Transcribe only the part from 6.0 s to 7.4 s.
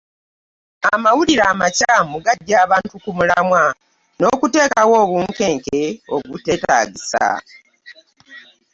obuteetaagisa.